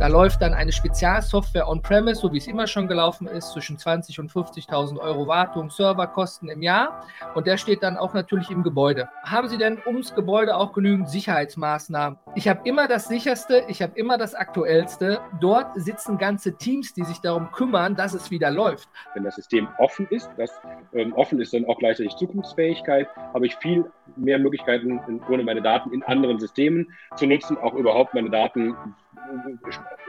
[0.00, 4.18] Da läuft dann eine Spezialsoftware on-premise, so wie es immer schon gelaufen ist, zwischen 20
[4.18, 7.04] und 50.000 Euro Wartung, Serverkosten im Jahr.
[7.34, 9.10] Und der steht dann auch natürlich im Gebäude.
[9.24, 12.18] Haben Sie denn ums Gebäude auch genügend Sicherheitsmaßnahmen?
[12.34, 15.20] Ich habe immer das sicherste, ich habe immer das aktuellste.
[15.38, 18.88] Dort sitzen ganze Teams, die sich darum kümmern, dass es wieder läuft.
[19.12, 20.50] Wenn das System offen ist, das
[20.94, 23.84] ähm, offen ist dann auch gleichzeitig Zukunftsfähigkeit, habe ich viel
[24.16, 28.74] mehr Möglichkeiten, Grunde meine Daten in anderen Systemen zu nutzen, auch überhaupt meine Daten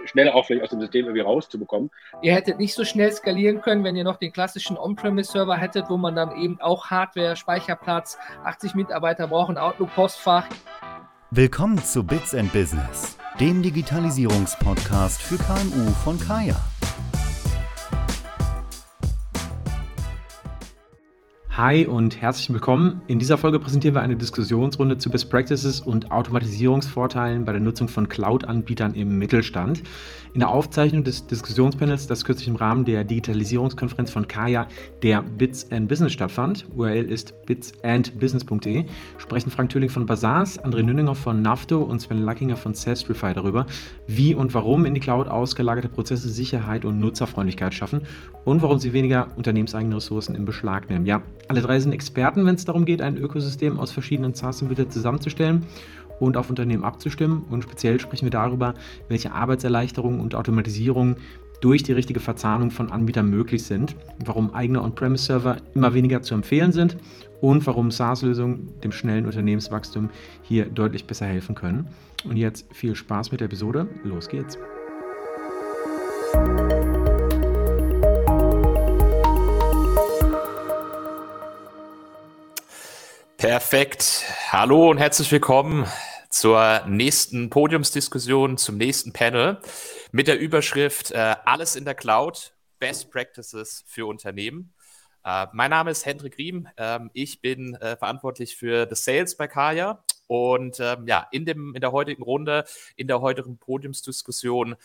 [0.05, 1.89] schneller auch vielleicht aus dem System irgendwie rauszubekommen.
[2.21, 5.97] Ihr hättet nicht so schnell skalieren können, wenn ihr noch den klassischen On-Premise-Server hättet, wo
[5.97, 10.45] man dann eben auch Hardware, Speicherplatz, 80 Mitarbeiter braucht, ein Outlook-Postfach.
[11.31, 16.55] Willkommen zu Bits and Business, dem Digitalisierungspodcast für KMU von Kaya.
[21.57, 23.01] Hi und herzlich willkommen.
[23.07, 27.89] In dieser Folge präsentieren wir eine Diskussionsrunde zu Best Practices und Automatisierungsvorteilen bei der Nutzung
[27.89, 29.83] von Cloud-Anbietern im Mittelstand.
[30.33, 34.65] In der Aufzeichnung des Diskussionspanels, das kürzlich im Rahmen der Digitalisierungskonferenz von Kaya,
[35.03, 38.85] der Bits and Business stattfand, URL ist bitsandbusiness.de,
[39.17, 43.65] sprechen Frank Thüling von Basars, André Nünninger von Nafto und Sven Lackinger von Sastrify darüber,
[44.07, 48.03] wie und warum in die Cloud ausgelagerte Prozesse Sicherheit und Nutzerfreundlichkeit schaffen
[48.45, 51.05] und warum sie weniger unternehmenseigene Ressourcen in Beschlag nehmen.
[51.05, 51.21] Ja,
[51.51, 55.65] alle drei sind Experten, wenn es darum geht, ein Ökosystem aus verschiedenen SaaS-Anbietern zusammenzustellen
[56.17, 57.43] und auf Unternehmen abzustimmen.
[57.49, 58.73] Und speziell sprechen wir darüber,
[59.09, 61.17] welche Arbeitserleichterungen und Automatisierungen
[61.59, 66.71] durch die richtige Verzahnung von Anbietern möglich sind, warum eigene On-Premise-Server immer weniger zu empfehlen
[66.71, 66.95] sind
[67.41, 70.09] und warum SaaS-Lösungen dem schnellen Unternehmenswachstum
[70.43, 71.89] hier deutlich besser helfen können.
[72.23, 73.89] Und jetzt viel Spaß mit der Episode.
[74.05, 74.57] Los geht's.
[83.41, 84.23] Perfekt.
[84.51, 85.87] Hallo und herzlich willkommen
[86.29, 89.59] zur nächsten Podiumsdiskussion, zum nächsten Panel
[90.11, 94.75] mit der Überschrift äh, Alles in der Cloud, Best Practices für Unternehmen.
[95.25, 96.67] Äh, mein Name ist Hendrik Riem.
[96.77, 100.03] Ähm, ich bin äh, verantwortlich für das Sales bei Kaya.
[100.27, 102.65] Und ähm, ja, in, dem, in der heutigen Runde,
[102.95, 104.75] in der heutigen Podiumsdiskussion,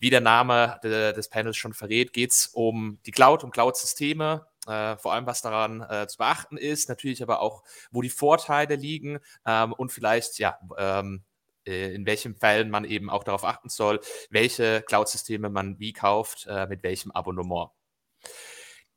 [0.00, 4.46] wie der Name de, des Panels schon verrät, geht es um die Cloud und Cloud-Systeme,
[4.66, 8.76] äh, vor allem, was daran äh, zu beachten ist, natürlich aber auch, wo die Vorteile
[8.76, 11.24] liegen ähm, und vielleicht, ja, ähm,
[11.66, 14.00] äh, in welchen Fällen man eben auch darauf achten soll,
[14.30, 17.70] welche Cloud-Systeme man wie kauft, äh, mit welchem Abonnement.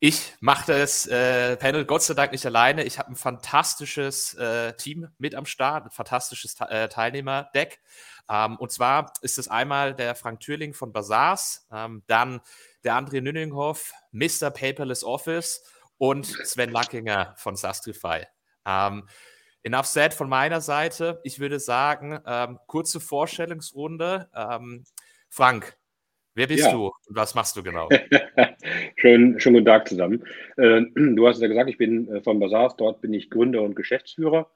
[0.06, 2.84] Ich mache das äh, Panel Gott sei Dank nicht alleine.
[2.84, 7.80] Ich habe ein fantastisches äh, Team mit am Start, ein fantastisches äh, Teilnehmerdeck.
[8.30, 12.42] Ähm, und zwar ist es einmal der Frank Thürling von Basars, ähm, dann
[12.84, 14.52] der André Nünninghoff, Mr.
[14.52, 15.64] Paperless Office
[15.98, 18.26] und Sven Lackinger von Sastrify.
[18.66, 19.08] Ähm,
[19.64, 21.20] enough said von meiner Seite.
[21.24, 24.30] Ich würde sagen, ähm, kurze Vorstellungsrunde.
[24.36, 24.84] Ähm,
[25.30, 25.78] Frank,
[26.36, 26.72] wer bist ja.
[26.72, 27.90] du und was machst du genau?
[28.98, 30.26] schön, schönen guten Tag zusammen.
[30.58, 33.76] Äh, du hast ja gesagt, ich bin äh, von Basars, dort bin ich Gründer und
[33.76, 34.52] Geschäftsführer.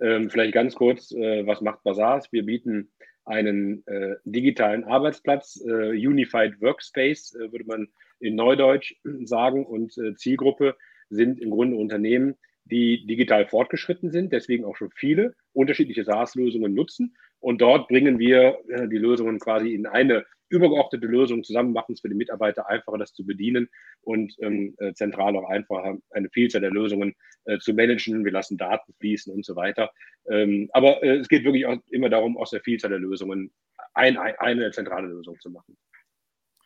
[0.00, 2.32] Ähm, vielleicht ganz kurz, äh, was macht Basars?
[2.32, 2.92] Wir bieten
[3.28, 7.88] einen äh, digitalen Arbeitsplatz, äh, Unified Workspace, äh, würde man
[8.20, 8.94] in Neudeutsch
[9.24, 9.64] sagen.
[9.66, 10.76] Und äh, Zielgruppe
[11.10, 17.16] sind im Grunde Unternehmen, die digital fortgeschritten sind, deswegen auch schon viele unterschiedliche SaaS-Lösungen nutzen.
[17.40, 22.00] Und dort bringen wir äh, die Lösungen quasi in eine übergeordnete Lösung zusammen, machen es
[22.00, 23.68] für die Mitarbeiter einfacher, das zu bedienen
[24.02, 27.14] und ähm, äh, zentral auch einfacher, eine Vielzahl der Lösungen
[27.44, 28.24] äh, zu managen.
[28.24, 29.90] Wir lassen Daten fließen und so weiter.
[30.28, 33.52] Ähm, aber äh, es geht wirklich auch immer darum, aus der Vielzahl der Lösungen
[33.94, 35.76] ein, ein, eine zentrale Lösung zu machen.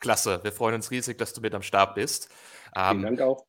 [0.01, 2.29] Klasse, wir freuen uns riesig, dass du mit am Start bist.
[2.77, 3.47] Ähm, Vielen Dank auch.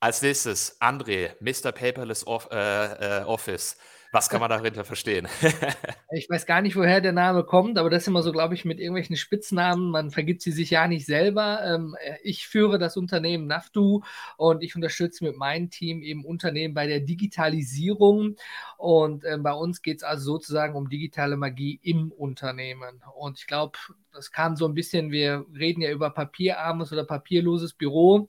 [0.00, 1.72] Als nächstes, André, Mr.
[1.72, 3.76] Paperless Off, äh, äh, Office.
[4.10, 5.28] Was kann man dahinter verstehen?
[6.12, 8.64] ich weiß gar nicht, woher der Name kommt, aber das ist immer so, glaube ich,
[8.64, 9.90] mit irgendwelchen Spitznamen.
[9.90, 11.60] Man vergibt sie sich ja nicht selber.
[11.64, 14.00] Ähm, ich führe das Unternehmen Naftu
[14.36, 18.36] und ich unterstütze mit meinem Team eben Unternehmen bei der Digitalisierung.
[18.78, 23.02] Und ähm, bei uns geht es also sozusagen um digitale Magie im Unternehmen.
[23.14, 23.78] Und ich glaube,
[24.18, 28.28] das kam so ein bisschen, wir reden ja über papierarmes oder papierloses Büro.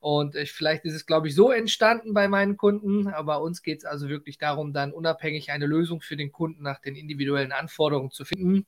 [0.00, 3.08] Und äh, vielleicht ist es, glaube ich, so entstanden bei meinen Kunden.
[3.08, 6.80] Aber uns geht es also wirklich darum, dann unabhängig eine Lösung für den Kunden nach
[6.80, 8.66] den individuellen Anforderungen zu finden.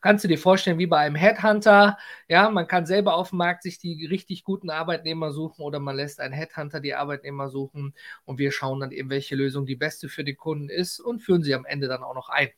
[0.00, 1.98] Kannst du dir vorstellen, wie bei einem Headhunter,
[2.28, 5.96] ja, man kann selber auf dem Markt sich die richtig guten Arbeitnehmer suchen oder man
[5.96, 7.94] lässt einen Headhunter die Arbeitnehmer suchen
[8.24, 11.42] und wir schauen dann eben, welche Lösung die beste für den Kunden ist und führen
[11.42, 12.50] sie am Ende dann auch noch ein.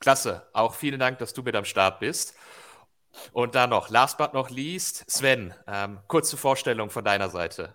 [0.00, 0.42] Klasse.
[0.52, 2.34] Auch vielen Dank, dass du mit am Start bist.
[3.32, 7.74] Und dann noch, last but not least, Sven, ähm, kurze Vorstellung von deiner Seite.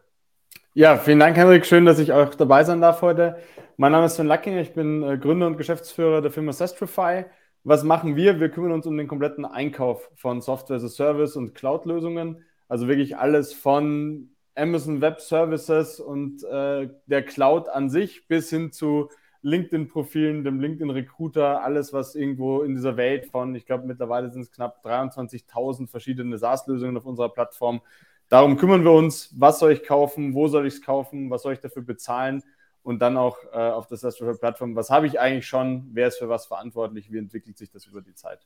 [0.73, 1.65] Ja, vielen Dank, Henrik.
[1.65, 3.37] Schön, dass ich auch dabei sein darf heute.
[3.77, 4.57] Mein Name ist Sven Lacking.
[4.57, 7.25] Ich bin äh, Gründer und Geschäftsführer der Firma Sestrify.
[7.63, 8.39] was machen wir?
[8.39, 12.45] Wir kümmern uns um den kompletten Einkauf von Software as a Service und Cloud-Lösungen.
[12.67, 18.71] Also wirklich alles von Amazon Web Services und äh, der Cloud an sich bis hin
[18.71, 19.09] zu
[19.41, 24.51] LinkedIn-Profilen, dem LinkedIn-Recruiter, alles, was irgendwo in dieser Welt von, ich glaube, mittlerweile sind es
[24.51, 27.81] knapp 23.000 verschiedene SaaS-Lösungen auf unserer Plattform.
[28.29, 31.53] Darum kümmern wir uns, was soll ich kaufen, wo soll ich es kaufen, was soll
[31.53, 32.43] ich dafür bezahlen
[32.83, 36.29] und dann auch äh, auf der SaaS-Plattform, was habe ich eigentlich schon, wer ist für
[36.29, 38.39] was verantwortlich, wie entwickelt sich das über die Zeit.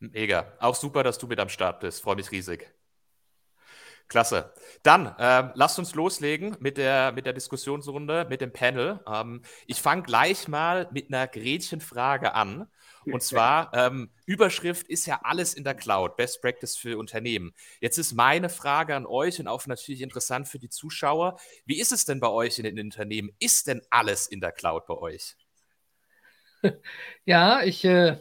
[0.00, 0.52] Mega.
[0.60, 2.02] Auch super, dass du mit am Start bist.
[2.02, 2.70] Freue mich riesig.
[4.08, 4.52] Klasse.
[4.82, 9.00] Dann ähm, lasst uns loslegen mit der, mit der Diskussionsrunde, mit dem Panel.
[9.06, 12.68] Ähm, ich fange gleich mal mit einer Gretchenfrage an.
[13.04, 17.54] Und zwar, ähm, Überschrift ist ja alles in der Cloud, Best Practice für Unternehmen.
[17.80, 21.38] Jetzt ist meine Frage an euch und auch natürlich interessant für die Zuschauer.
[21.64, 23.30] Wie ist es denn bei euch in den Unternehmen?
[23.38, 25.36] Ist denn alles in der Cloud bei euch?
[27.28, 28.16] Ja, ich, äh,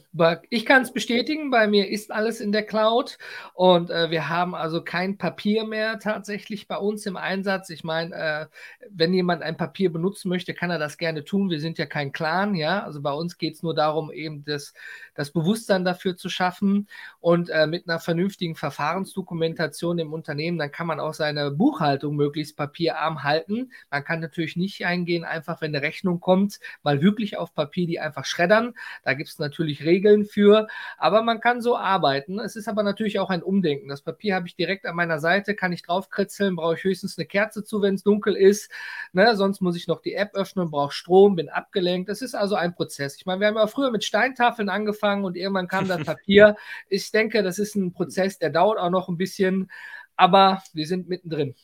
[0.50, 1.50] ich kann es bestätigen.
[1.50, 3.18] Bei mir ist alles in der Cloud
[3.54, 7.70] und äh, wir haben also kein Papier mehr tatsächlich bei uns im Einsatz.
[7.70, 8.46] Ich meine, äh,
[8.90, 11.50] wenn jemand ein Papier benutzen möchte, kann er das gerne tun.
[11.50, 12.84] Wir sind ja kein Clan, ja.
[12.84, 14.74] Also bei uns geht es nur darum, eben das,
[15.16, 16.90] das Bewusstsein dafür zu schaffen
[17.22, 22.58] und äh, mit einer vernünftigen Verfahrensdokumentation im Unternehmen, dann kann man auch seine Buchhaltung möglichst
[22.58, 23.72] papierarm halten.
[23.90, 28.02] Man kann natürlich nicht eingehen, einfach wenn eine Rechnung kommt, mal wirklich auf Papier die
[28.02, 28.74] einfach schreddern.
[29.04, 32.40] Da gibt es natürlich Regeln für, aber man kann so arbeiten.
[32.40, 33.90] Es ist aber natürlich auch ein Umdenken.
[33.90, 37.26] Das Papier habe ich direkt an meiner Seite, kann ich draufkritzeln, brauche ich höchstens eine
[37.26, 38.72] Kerze zu, wenn es dunkel ist.
[39.14, 39.36] Ne?
[39.36, 42.10] Sonst muss ich noch die App öffnen, brauche Strom, bin abgelenkt.
[42.10, 43.16] Das ist also ein Prozess.
[43.18, 46.56] Ich meine, wir haben ja früher mit Steintafeln angefangen und irgendwann kam das Papier.
[46.90, 49.72] Ich denke, das ist ein Prozess, der dauert auch noch ein bisschen,
[50.16, 51.56] aber wir sind mittendrin.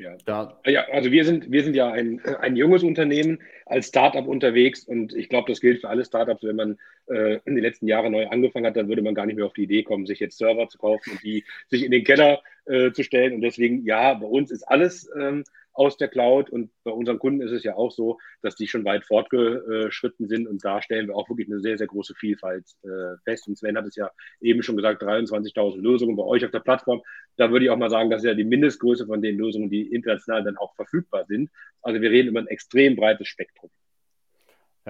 [0.00, 4.26] Ja, da, ja, also wir sind, wir sind ja ein, ein junges Unternehmen als Startup
[4.26, 6.42] unterwegs und ich glaube, das gilt für alle Startups.
[6.42, 9.36] Wenn man äh, in den letzten Jahren neu angefangen hat, dann würde man gar nicht
[9.36, 12.04] mehr auf die Idee kommen, sich jetzt Server zu kaufen und die sich in den
[12.04, 13.34] Keller äh, zu stellen.
[13.34, 16.50] Und deswegen, ja, bei uns ist alles ähm, aus der Cloud.
[16.50, 20.46] Und bei unseren Kunden ist es ja auch so, dass die schon weit fortgeschritten sind.
[20.46, 23.48] Und da stellen wir auch wirklich eine sehr, sehr große Vielfalt äh, fest.
[23.48, 27.02] Und Sven hat es ja eben schon gesagt, 23.000 Lösungen bei euch auf der Plattform.
[27.36, 29.92] Da würde ich auch mal sagen, das ist ja die Mindestgröße von den Lösungen, die
[29.92, 31.50] international dann auch verfügbar sind.
[31.82, 33.70] Also wir reden über ein extrem breites Spektrum.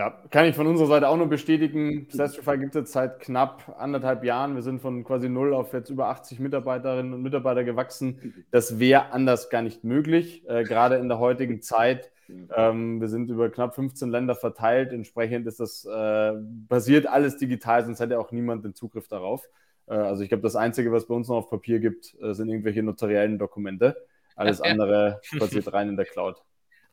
[0.00, 2.06] Ja, kann ich von unserer Seite auch nur bestätigen.
[2.08, 4.54] Sastrify gibt es jetzt seit knapp anderthalb Jahren.
[4.54, 8.46] Wir sind von quasi null auf jetzt über 80 Mitarbeiterinnen und Mitarbeiter gewachsen.
[8.50, 12.10] Das wäre anders gar nicht möglich, äh, gerade in der heutigen Zeit.
[12.56, 14.94] Ähm, wir sind über knapp 15 Länder verteilt.
[14.94, 16.32] Entsprechend ist das äh,
[16.66, 19.50] basiert alles digital, sonst hätte auch niemand den Zugriff darauf.
[19.86, 22.48] Äh, also ich glaube, das Einzige, was bei uns noch auf Papier gibt, äh, sind
[22.48, 23.98] irgendwelche notariellen Dokumente.
[24.34, 26.42] Alles andere basiert rein in der Cloud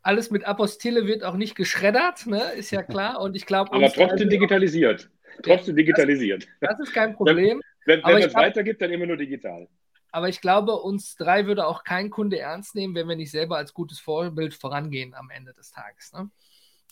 [0.08, 2.42] alles mit Apostille wird auch nicht geschreddert, ne?
[2.56, 3.20] ist ja klar.
[3.20, 3.74] Und ich glaube.
[3.74, 5.10] Aber trotzdem digitalisiert.
[5.44, 6.48] Trotzdem digitalisiert.
[6.62, 7.62] Das, das, ist kein Problem.
[7.86, 9.68] wenn wenn es weitergibt, dann immer nur digital.
[10.12, 13.58] Aber ich glaube, uns drei würde auch kein Kunde ernst nehmen, wenn wir nicht selber
[13.58, 16.14] als gutes Vorbild vorangehen am Ende des Tages.
[16.14, 16.30] Ne?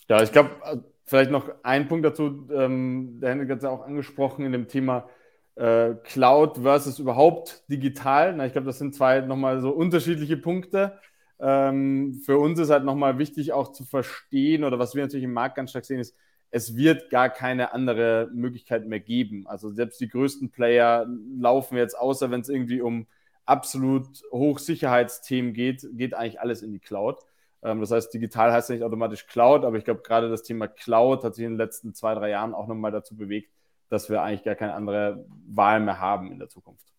[0.08, 0.76] Ja, ich glaube, äh,
[1.06, 2.46] vielleicht noch ein Punkt dazu.
[2.52, 5.08] Ähm, der Henrik hat es ja auch angesprochen in dem Thema
[5.54, 8.34] äh, Cloud versus überhaupt digital.
[8.36, 10.98] Na, ich glaube, das sind zwei nochmal so unterschiedliche Punkte.
[11.38, 15.32] Ähm, für uns ist halt nochmal wichtig auch zu verstehen oder was wir natürlich im
[15.32, 16.16] Markt ganz stark sehen ist,
[16.50, 19.46] es wird gar keine andere Möglichkeit mehr geben.
[19.46, 21.06] Also selbst die größten Player
[21.38, 23.06] laufen jetzt, außer wenn es irgendwie um
[23.44, 27.18] absolut Hochsicherheitsthemen geht, geht eigentlich alles in die Cloud.
[27.62, 30.68] Ähm, das heißt, digital heißt ja nicht automatisch Cloud, aber ich glaube, gerade das Thema
[30.68, 33.52] Cloud hat sich in den letzten zwei, drei Jahren auch nochmal dazu bewegt,
[33.88, 36.95] dass wir eigentlich gar keine andere Wahl mehr haben in der Zukunft.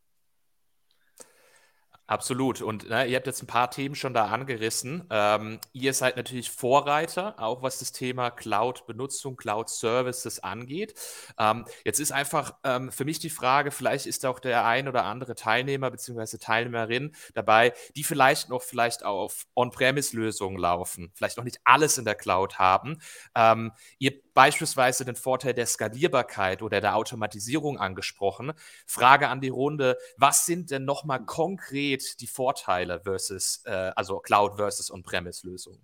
[2.08, 2.62] Absolut.
[2.62, 5.04] Und ne, ihr habt jetzt ein paar Themen schon da angerissen.
[5.10, 10.94] Ähm, ihr seid natürlich Vorreiter, auch was das Thema Cloud-Benutzung, Cloud-Services angeht.
[11.38, 15.04] Ähm, jetzt ist einfach ähm, für mich die Frage, vielleicht ist auch der ein oder
[15.04, 16.38] andere Teilnehmer bzw.
[16.38, 22.16] Teilnehmerin dabei, die vielleicht noch vielleicht auf On-Premise-Lösungen laufen, vielleicht noch nicht alles in der
[22.16, 23.02] Cloud haben.
[23.36, 28.54] Ähm, ihr beispielsweise den Vorteil der Skalierbarkeit oder der Automatisierung angesprochen.
[28.86, 34.56] Frage an die Runde, was sind denn nochmal konkret die Vorteile versus, äh, also Cloud
[34.58, 35.82] versus On-Premise-Lösungen?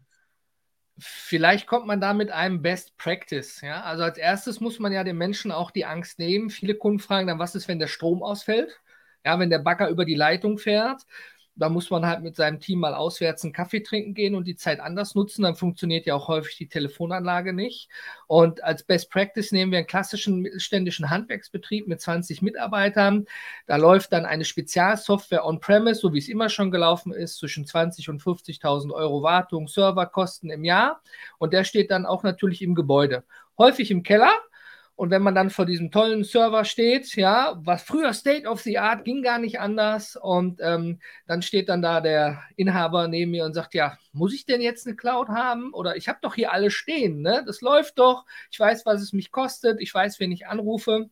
[0.98, 3.62] Vielleicht kommt man da mit einem Best Practice.
[3.62, 3.82] Ja?
[3.82, 6.50] Also als erstes muss man ja den Menschen auch die Angst nehmen.
[6.50, 8.80] Viele Kunden fragen dann, was ist, wenn der Strom ausfällt?
[9.26, 11.06] Ja, wenn der Bagger über die Leitung fährt
[11.56, 14.56] da muss man halt mit seinem Team mal auswärts einen Kaffee trinken gehen und die
[14.56, 15.44] Zeit anders nutzen.
[15.44, 17.90] Dann funktioniert ja auch häufig die Telefonanlage nicht.
[18.28, 23.26] Und als Best Practice nehmen wir einen klassischen mittelständischen Handwerksbetrieb mit 20 Mitarbeitern.
[23.68, 28.10] Da läuft dann eine Spezialsoftware on-premise, so wie es immer schon gelaufen ist, zwischen 20
[28.10, 31.02] und 50.000 Euro Wartung, Serverkosten im Jahr.
[31.38, 33.24] Und der steht dann auch natürlich im Gebäude.
[33.58, 34.32] Häufig im Keller
[34.96, 38.78] Und wenn man dann vor diesem tollen Server steht, ja, was früher State of the
[38.78, 40.16] Art ging gar nicht anders.
[40.16, 44.46] Und ähm, dann steht dann da der Inhaber neben mir und sagt, ja, muss ich
[44.46, 45.74] denn jetzt eine Cloud haben?
[45.74, 47.44] Oder ich habe doch hier alles stehen, ne?
[47.46, 48.26] Das läuft doch.
[48.52, 49.82] Ich weiß, was es mich kostet.
[49.82, 51.10] Ich weiß, wen ich anrufe.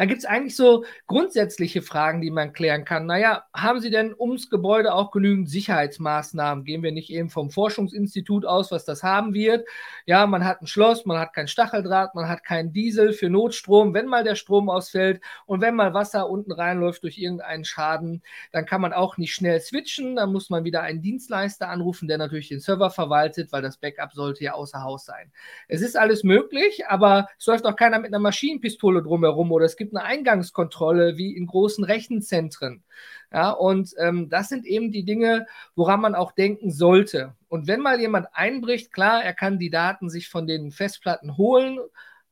[0.00, 3.04] Da gibt es eigentlich so grundsätzliche Fragen, die man klären kann.
[3.04, 6.64] Naja, haben Sie denn ums Gebäude auch genügend Sicherheitsmaßnahmen?
[6.64, 9.68] Gehen wir nicht eben vom Forschungsinstitut aus, was das haben wird?
[10.06, 13.92] Ja, man hat ein Schloss, man hat kein Stacheldraht, man hat keinen Diesel für Notstrom.
[13.92, 18.64] Wenn mal der Strom ausfällt und wenn mal Wasser unten reinläuft durch irgendeinen Schaden, dann
[18.64, 20.16] kann man auch nicht schnell switchen.
[20.16, 24.14] Dann muss man wieder einen Dienstleister anrufen, der natürlich den Server verwaltet, weil das Backup
[24.14, 25.30] sollte ja außer Haus sein.
[25.68, 29.76] Es ist alles möglich, aber es läuft auch keiner mit einer Maschinenpistole drumherum oder es
[29.76, 32.84] gibt eine Eingangskontrolle wie in großen Rechenzentren.
[33.32, 37.34] Ja, und ähm, das sind eben die Dinge, woran man auch denken sollte.
[37.48, 41.78] Und wenn mal jemand einbricht, klar, er kann die Daten sich von den Festplatten holen,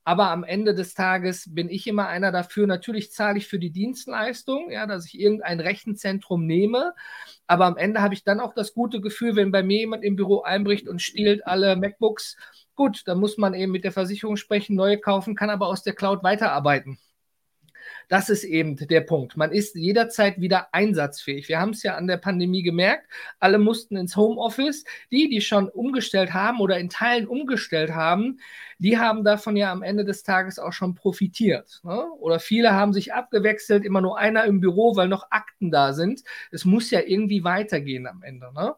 [0.08, 2.66] aber am Ende des Tages bin ich immer einer dafür.
[2.66, 6.94] Natürlich zahle ich für die Dienstleistung, ja, dass ich irgendein Rechenzentrum nehme.
[7.46, 10.16] Aber am Ende habe ich dann auch das gute Gefühl, wenn bei mir jemand im
[10.16, 12.38] Büro einbricht und stiehlt alle MacBooks,
[12.74, 15.94] gut, dann muss man eben mit der Versicherung sprechen, neue kaufen, kann aber aus der
[15.94, 16.98] Cloud weiterarbeiten.
[18.08, 19.36] Das ist eben der Punkt.
[19.36, 21.48] Man ist jederzeit wieder einsatzfähig.
[21.48, 23.06] Wir haben es ja an der Pandemie gemerkt.
[23.38, 24.84] Alle mussten ins Homeoffice.
[25.10, 28.40] Die, die schon umgestellt haben oder in Teilen umgestellt haben,
[28.78, 31.80] die haben davon ja am Ende des Tages auch schon profitiert.
[31.84, 32.02] Ne?
[32.18, 36.22] Oder viele haben sich abgewechselt, immer nur einer im Büro, weil noch Akten da sind.
[36.50, 38.52] Es muss ja irgendwie weitergehen am Ende.
[38.54, 38.74] Ne?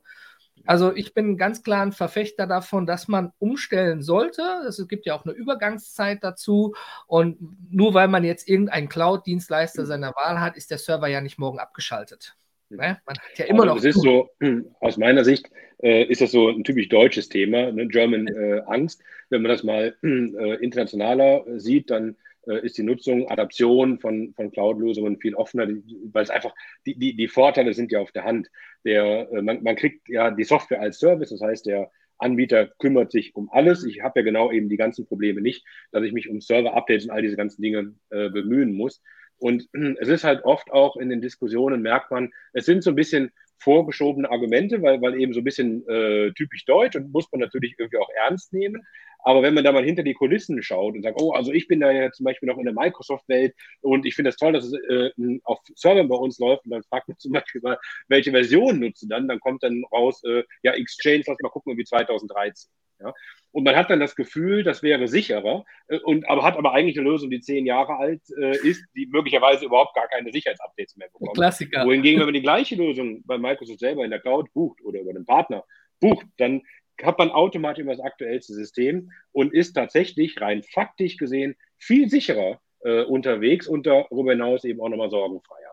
[0.67, 4.43] Also ich bin ganz klar ein Verfechter davon, dass man umstellen sollte.
[4.67, 6.75] Es gibt ja auch eine Übergangszeit dazu.
[7.07, 7.39] Und
[7.71, 11.59] nur weil man jetzt irgendeinen Cloud-Dienstleister seiner Wahl hat, ist der Server ja nicht morgen
[11.59, 12.37] abgeschaltet.
[12.69, 13.01] Ne?
[13.05, 13.79] Man hat ja immer also noch.
[13.79, 14.31] Es ist so,
[14.81, 15.51] aus meiner Sicht
[15.83, 17.89] äh, ist das so ein typisch deutsches Thema, ne?
[17.89, 19.03] German äh, Angst.
[19.29, 22.17] Wenn man das mal äh, internationaler sieht, dann
[22.47, 25.69] ist die Nutzung, Adaption von, von Cloud-Lösungen viel offener,
[26.13, 26.55] weil es einfach,
[26.87, 28.49] die, die, die Vorteile sind ja auf der Hand.
[28.85, 33.13] Der, äh, man, man kriegt ja die Software als Service, das heißt, der Anbieter kümmert
[33.13, 33.85] sich um alles.
[33.85, 37.11] Ich habe ja genau eben die ganzen Probleme nicht, dass ich mich um Server-Updates und
[37.11, 39.03] all diese ganzen Dinge äh, bemühen muss.
[39.39, 42.97] Und es ist halt oft auch in den Diskussionen, merkt man, es sind so ein
[42.97, 47.41] bisschen vorgeschobene Argumente, weil, weil eben so ein bisschen äh, typisch deutsch und muss man
[47.41, 48.83] natürlich irgendwie auch ernst nehmen.
[49.23, 51.81] Aber wenn man da mal hinter die Kulissen schaut und sagt, oh, also ich bin
[51.81, 54.73] da ja zum Beispiel noch in der Microsoft-Welt und ich finde das toll, dass es
[54.73, 55.11] äh,
[55.45, 59.03] auf Servern bei uns läuft und dann fragt man zum Beispiel mal, welche Version nutzt
[59.03, 59.29] du dann?
[59.29, 62.71] Dann kommt dann raus, äh, ja, Exchange, lass mal gucken, wie 2013.
[63.01, 63.13] Ja?
[63.53, 66.99] Und man hat dann das Gefühl, das wäre sicherer, äh, und, aber hat aber eigentlich
[66.99, 71.09] eine Lösung, die zehn Jahre alt äh, ist, die möglicherweise überhaupt gar keine Sicherheitsupdates mehr
[71.09, 71.35] bekommt.
[71.35, 71.85] Klassiker.
[71.85, 75.13] Wohingegen, wenn man die gleiche Lösung bei Microsoft selber in der Cloud bucht oder über
[75.13, 75.65] den Partner
[76.01, 76.63] bucht, dann
[77.03, 82.61] hat man automatisch immer das aktuellste System und ist tatsächlich rein faktisch gesehen viel sicherer
[82.85, 85.70] äh, unterwegs und darüber hinaus eben auch nochmal sorgenfreier.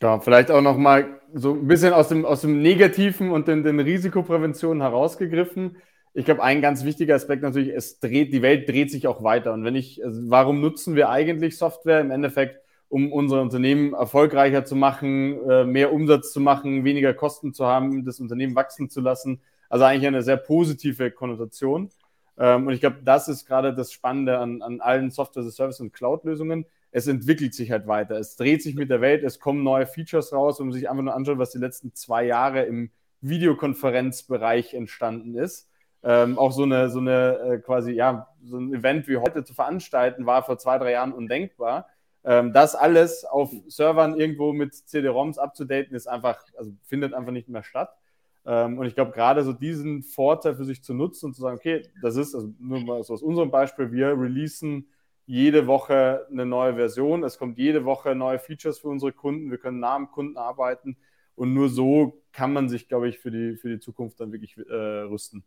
[0.00, 3.80] Ja, vielleicht auch nochmal so ein bisschen aus dem, aus dem Negativen und den, den
[3.80, 5.76] Risikopräventionen herausgegriffen.
[6.12, 9.52] Ich glaube, ein ganz wichtiger Aspekt natürlich, es dreht, die Welt dreht sich auch weiter.
[9.54, 12.00] Und wenn ich, also warum nutzen wir eigentlich Software?
[12.00, 17.54] Im Endeffekt, um unser Unternehmen erfolgreicher zu machen, äh, mehr Umsatz zu machen, weniger Kosten
[17.54, 19.40] zu haben, das Unternehmen wachsen zu lassen.
[19.68, 21.90] Also eigentlich eine sehr positive Konnotation.
[22.38, 26.66] Ähm, und ich glaube, das ist gerade das Spannende an, an allen Software-Service- und Cloud-Lösungen.
[26.96, 28.16] Es entwickelt sich halt weiter.
[28.16, 31.02] Es dreht sich mit der Welt, es kommen neue Features raus, wenn man sich einfach
[31.02, 35.68] nur anschaut, was die letzten zwei Jahre im Videokonferenzbereich entstanden ist.
[36.02, 39.52] Ähm, auch so eine, so eine äh, quasi, ja, so ein Event wie heute zu
[39.52, 41.86] veranstalten, war vor zwei, drei Jahren undenkbar.
[42.24, 47.50] Ähm, das alles auf Servern irgendwo mit CD-ROMs abzudaten, ist einfach, also findet einfach nicht
[47.50, 47.90] mehr statt.
[48.46, 51.58] Ähm, und ich glaube, gerade so diesen Vorteil für sich zu nutzen und zu sagen,
[51.58, 54.88] okay, das ist, also nur mal so aus unserem Beispiel, wir releasen
[55.26, 59.58] jede Woche eine neue Version, es kommt jede Woche neue Features für unsere Kunden, wir
[59.58, 60.96] können nah am Kunden arbeiten
[61.34, 64.56] und nur so kann man sich, glaube ich, für die, für die Zukunft dann wirklich
[64.56, 65.44] äh, rüsten.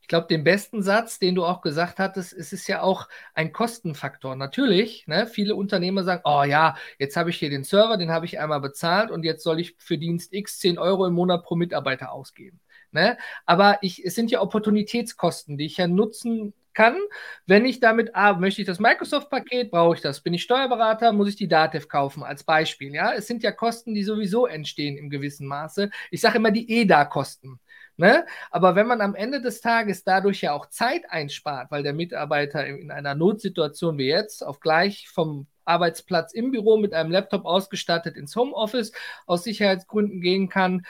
[0.00, 3.52] Ich glaube, den besten Satz, den du auch gesagt hattest, es ist ja auch ein
[3.52, 4.36] Kostenfaktor.
[4.36, 8.24] Natürlich, ne, viele Unternehmer sagen, oh ja, jetzt habe ich hier den Server, den habe
[8.24, 11.56] ich einmal bezahlt und jetzt soll ich für Dienst X 10 Euro im Monat pro
[11.56, 12.58] Mitarbeiter ausgeben.
[12.90, 13.18] Ne?
[13.44, 16.96] Aber ich, es sind ja Opportunitätskosten, die ich ja nutzen kann,
[17.44, 20.20] wenn ich damit, ah, möchte ich das Microsoft-Paket, brauche ich das.
[20.20, 22.94] Bin ich Steuerberater, muss ich die Datev kaufen, als Beispiel.
[22.94, 25.90] Ja, es sind ja Kosten, die sowieso entstehen im gewissen Maße.
[26.12, 27.58] Ich sage immer die EDA-Kosten.
[27.96, 28.24] Ne?
[28.52, 32.64] Aber wenn man am Ende des Tages dadurch ja auch Zeit einspart, weil der Mitarbeiter
[32.64, 38.16] in einer Notsituation wie jetzt auf gleich vom Arbeitsplatz im Büro mit einem Laptop ausgestattet
[38.16, 38.92] ins Homeoffice
[39.26, 40.86] aus Sicherheitsgründen gehen kann,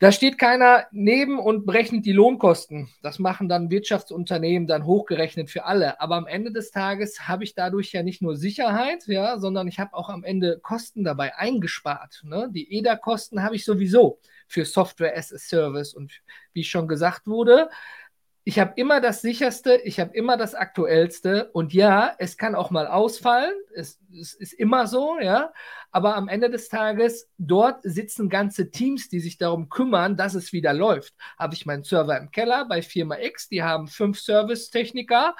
[0.00, 2.88] Da steht keiner neben und berechnet die Lohnkosten.
[3.02, 6.00] Das machen dann Wirtschaftsunternehmen dann hochgerechnet für alle.
[6.00, 9.78] Aber am Ende des Tages habe ich dadurch ja nicht nur Sicherheit, ja, sondern ich
[9.78, 12.22] habe auch am Ende Kosten dabei eingespart.
[12.24, 12.48] Ne?
[12.50, 15.92] Die EDA-Kosten habe ich sowieso für Software as a Service.
[15.92, 16.22] Und
[16.54, 17.68] wie schon gesagt wurde,
[18.44, 22.70] ich habe immer das sicherste, ich habe immer das aktuellste und ja, es kann auch
[22.70, 25.52] mal ausfallen, es, es, ist immer so, ja,
[25.90, 30.52] aber am Ende des Tages, dort sitzen ganze Teams, die sich darum kümmern, dass es
[30.52, 31.14] wieder läuft.
[31.38, 35.36] Habe ich meinen Server im Keller bei Firma X, die haben fünf Servicetechniker,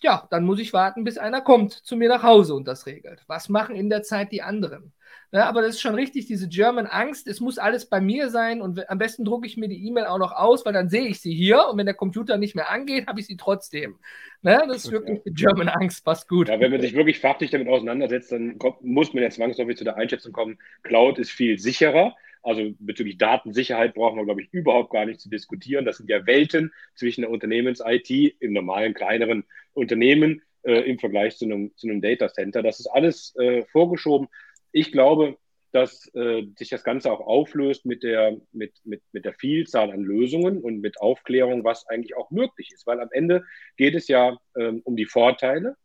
[0.00, 3.24] ja, dann muss ich warten, bis einer kommt zu mir nach Hause und das regelt.
[3.26, 4.92] Was machen in der Zeit die anderen?
[5.30, 8.62] Ja, aber das ist schon richtig, diese German Angst, es muss alles bei mir sein
[8.62, 11.20] und am besten drucke ich mir die E-Mail auch noch aus, weil dann sehe ich
[11.20, 13.98] sie hier und wenn der Computer nicht mehr angeht, habe ich sie trotzdem.
[14.42, 16.48] Ja, das ist wirklich die German Angst, passt gut.
[16.48, 19.84] Ja, wenn man sich wirklich fachlich damit auseinandersetzt, dann kommt, muss man ja zwangsläufig zu
[19.84, 22.16] der Einschätzung kommen, Cloud ist viel sicherer.
[22.42, 25.84] Also bezüglich Datensicherheit brauchen wir, glaube ich, überhaupt gar nicht zu diskutieren.
[25.84, 28.08] Das sind ja Welten zwischen der Unternehmens-IT
[28.40, 32.62] im normalen, kleineren Unternehmen äh, im Vergleich zu einem, zu einem Data Center.
[32.62, 34.28] Das ist alles äh, vorgeschoben
[34.72, 35.36] ich glaube,
[35.72, 40.02] dass äh, sich das Ganze auch auflöst mit der, mit, mit, mit der Vielzahl an
[40.02, 42.86] Lösungen und mit Aufklärung, was eigentlich auch möglich ist.
[42.86, 43.44] Weil am Ende
[43.76, 45.76] geht es ja ähm, um die Vorteile.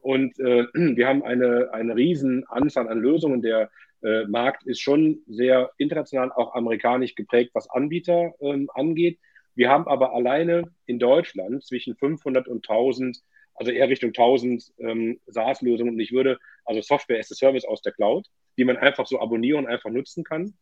[0.00, 3.42] Und äh, wir haben eine, eine riesen Anzahl an Lösungen.
[3.42, 3.70] Der
[4.02, 9.18] äh, Markt ist schon sehr international, auch amerikanisch geprägt, was Anbieter ähm, angeht.
[9.54, 13.22] Wir haben aber alleine in Deutschland zwischen 500 und 1000
[13.58, 15.94] also eher Richtung 1000 ähm, SaaS-Lösungen.
[15.94, 16.38] Und ich würde,
[16.68, 19.90] also Software as a Service aus der Cloud, die man einfach so abonnieren und einfach
[19.90, 20.54] nutzen kann.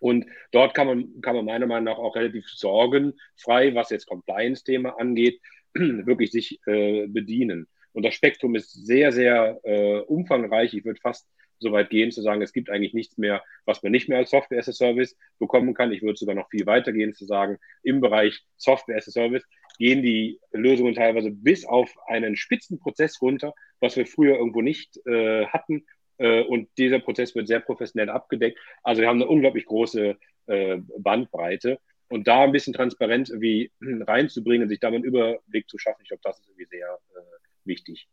[0.00, 4.98] Und dort kann man, kann man meiner Meinung nach auch relativ sorgenfrei, was jetzt Compliance-Thema
[4.98, 5.40] angeht,
[5.74, 7.68] wirklich sich äh, bedienen.
[7.92, 10.74] Und das Spektrum ist sehr, sehr äh, umfangreich.
[10.74, 13.92] Ich würde fast so weit gehen zu sagen, es gibt eigentlich nichts mehr, was man
[13.92, 15.92] nicht mehr als Software as a Service bekommen kann.
[15.92, 19.44] Ich würde sogar noch viel weiter gehen zu sagen, im Bereich Software as a Service
[19.78, 25.46] gehen die Lösungen teilweise bis auf einen Spitzenprozess runter, was wir früher irgendwo nicht äh,
[25.46, 25.86] hatten.
[26.18, 28.58] Äh, und dieser Prozess wird sehr professionell abgedeckt.
[28.82, 31.78] Also wir haben eine unglaublich große äh, Bandbreite.
[32.08, 36.22] Und da ein bisschen transparent irgendwie reinzubringen, sich da einen Überblick zu schaffen, ich glaube,
[36.22, 37.20] das ist irgendwie sehr äh,
[37.64, 38.08] wichtig.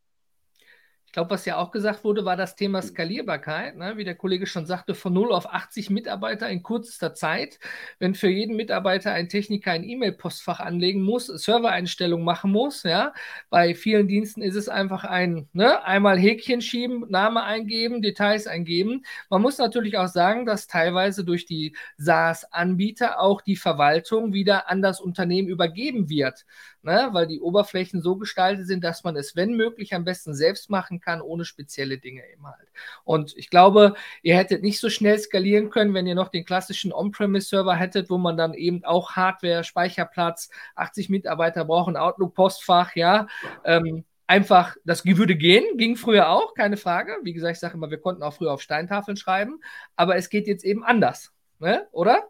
[1.14, 3.78] Ich glaube, was ja auch gesagt wurde, war das Thema Skalierbarkeit.
[3.78, 3.98] Ne?
[3.98, 7.60] Wie der Kollege schon sagte, von 0 auf 80 Mitarbeiter in kürzester Zeit.
[8.00, 13.14] Wenn für jeden Mitarbeiter ein Techniker ein E-Mail-Postfach anlegen muss, Servereinstellungen machen muss, ja,
[13.52, 19.06] bei vielen Diensten ist es einfach ein, ne, einmal Häkchen schieben, Name eingeben, Details eingeben.
[19.30, 24.82] Man muss natürlich auch sagen, dass teilweise durch die SaaS-Anbieter auch die Verwaltung wieder an
[24.82, 26.44] das Unternehmen übergeben wird
[26.84, 27.10] ne?
[27.12, 31.00] weil die Oberflächen so gestaltet sind, dass man es, wenn möglich, am besten selbst machen
[31.00, 32.68] kann, ohne spezielle Dinge eben halt.
[33.04, 36.94] Und ich glaube, ihr hättet nicht so schnell skalieren können, wenn ihr noch den klassischen
[36.94, 43.28] On-Premise-Server hättet, wo man dann eben auch Hardware, Speicherplatz, 80 Mitarbeiter brauchen, Outlook-Postfach, ja.
[43.64, 47.18] Ähm, einfach, das würde gehen, ging früher auch, keine Frage.
[47.24, 49.60] Wie gesagt, ich sage immer, wir konnten auch früher auf Steintafeln schreiben,
[49.96, 51.88] aber es geht jetzt eben anders, ne?
[51.92, 52.30] oder?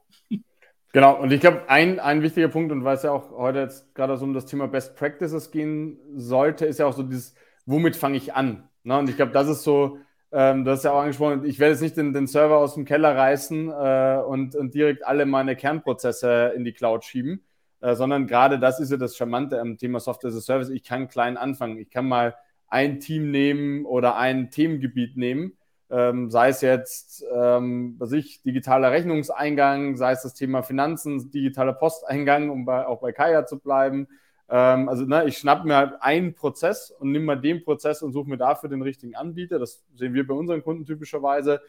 [0.94, 3.96] Genau, und ich glaube, ein, ein wichtiger Punkt, und weil es ja auch heute jetzt
[3.96, 7.34] gerade so um das Thema Best Practices gehen sollte, ist ja auch so dieses,
[7.66, 8.70] womit fange ich an?
[8.84, 9.00] Ne?
[9.00, 9.98] Und ich glaube, das ist so,
[10.32, 12.86] ähm, das ist ja auch angesprochen, ich werde jetzt nicht den, den Server aus dem
[12.86, 17.44] Keller reißen äh, und, und direkt alle meine Kernprozesse in die Cloud schieben,
[17.82, 20.70] äh, sondern gerade das ist ja das Charmante am Thema Software as a Service.
[20.70, 21.80] Ich kann klein anfangen.
[21.80, 22.36] Ich kann mal
[22.68, 25.58] ein Team nehmen oder ein Themengebiet nehmen
[25.94, 31.74] ähm, sei es jetzt, ähm, was ich, digitaler Rechnungseingang, sei es das Thema Finanzen, digitaler
[31.74, 34.08] Posteingang, um bei, auch bei Kaya zu bleiben.
[34.50, 38.12] Ähm, also ne, ich schnappe mir halt einen Prozess und nehme mal den Prozess und
[38.12, 39.60] suche mir dafür den richtigen Anbieter.
[39.60, 41.62] Das sehen wir bei unseren Kunden typischerweise.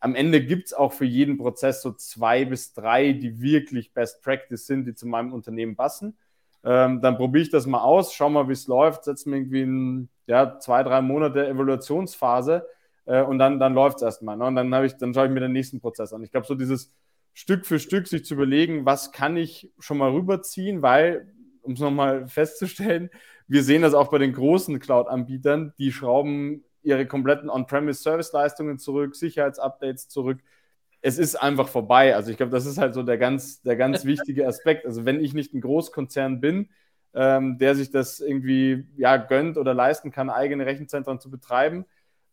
[0.00, 4.22] Am Ende gibt es auch für jeden Prozess so zwei bis drei, die wirklich Best
[4.22, 6.16] Practice sind, die zu meinem Unternehmen passen.
[6.64, 9.62] Ähm, dann probiere ich das mal aus, schau mal, wie es läuft, setze mir irgendwie
[9.62, 12.66] in ja, zwei, drei Monate Evaluationsphase
[13.08, 14.36] äh, und dann, dann läuft es erstmal.
[14.36, 14.44] Ne?
[14.44, 16.22] Und dann, ich, dann schaue ich mir den nächsten Prozess an.
[16.22, 16.92] Ich glaube, so dieses
[17.32, 21.80] Stück für Stück sich zu überlegen, was kann ich schon mal rüberziehen, weil, um es
[21.80, 23.10] nochmal festzustellen,
[23.46, 30.08] wir sehen das auch bei den großen Cloud-Anbietern, die schrauben ihre kompletten On-Premise-Service-Leistungen zurück, Sicherheitsupdates
[30.08, 30.40] zurück.
[31.00, 32.14] Es ist einfach vorbei.
[32.14, 34.84] Also ich glaube, das ist halt so der ganz, der ganz wichtige Aspekt.
[34.84, 36.68] Also wenn ich nicht ein Großkonzern bin,
[37.14, 41.86] ähm, der sich das irgendwie ja, gönnt oder leisten kann, eigene Rechenzentren zu betreiben,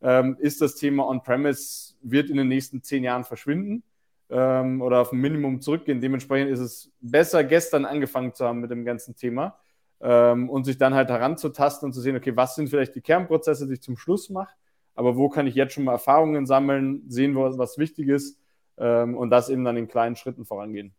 [0.06, 3.84] ähm, ist das Thema On-Premise, wird in den nächsten zehn Jahren verschwinden
[4.30, 6.00] ähm, oder auf ein Minimum zurückgehen.
[6.00, 9.58] Dementsprechend ist es besser, gestern angefangen zu haben mit dem ganzen Thema
[10.02, 13.66] ähm, und sich dann halt heranzutasten und zu sehen, okay, was sind vielleicht die Kernprozesse,
[13.66, 14.54] die ich zum Schluss mache,
[14.94, 18.40] aber wo kann ich jetzt schon mal Erfahrungen sammeln, sehen, was wichtig ist
[18.78, 20.94] ähm, und das eben dann in kleinen Schritten vorangehen.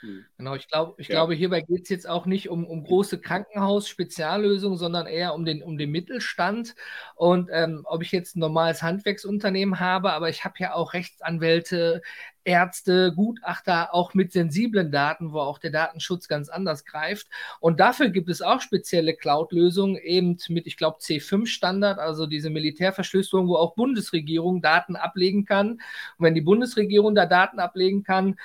[0.00, 0.24] Hm.
[0.36, 1.14] Genau, ich, glaub, ich ja.
[1.14, 5.62] glaube, hierbei geht es jetzt auch nicht um, um große Krankenhaus-Speziallösungen, sondern eher um den,
[5.62, 6.74] um den Mittelstand.
[7.14, 12.02] Und ähm, ob ich jetzt ein normales Handwerksunternehmen habe, aber ich habe ja auch Rechtsanwälte,
[12.46, 17.26] Ärzte, Gutachter, auch mit sensiblen Daten, wo auch der Datenschutz ganz anders greift.
[17.58, 23.48] Und dafür gibt es auch spezielle Cloud-Lösungen, eben mit, ich glaube, C5-Standard, also diese Militärverschlüsselung,
[23.48, 25.72] wo auch Bundesregierung Daten ablegen kann.
[25.72, 25.80] Und
[26.18, 28.36] wenn die Bundesregierung da Daten ablegen kann,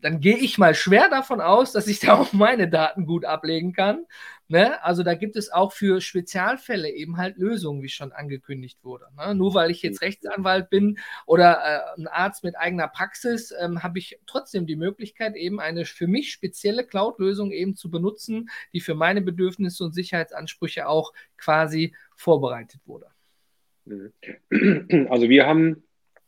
[0.00, 3.72] dann gehe ich mal schwer davon aus, dass ich da auch meine Daten gut ablegen
[3.72, 4.06] kann.
[4.48, 4.82] Ne?
[4.82, 9.06] Also da gibt es auch für Spezialfälle eben halt Lösungen, wie schon angekündigt wurde.
[9.16, 9.34] Ne?
[9.34, 13.98] Nur weil ich jetzt Rechtsanwalt bin oder äh, ein Arzt mit eigener Praxis, ähm, habe
[13.98, 18.94] ich trotzdem die Möglichkeit, eben eine für mich spezielle Cloud-Lösung eben zu benutzen, die für
[18.94, 23.06] meine Bedürfnisse und Sicherheitsansprüche auch quasi vorbereitet wurde.
[25.10, 25.82] Also wir haben,